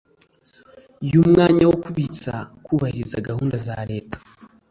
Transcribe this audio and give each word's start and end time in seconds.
yumwanya 1.11 1.63
wo 1.69 1.75
kubibutsa 1.83 2.33
kubahiriza 2.65 3.23
gahunda 3.27 3.55
za 3.65 3.77
Leta 3.91 4.17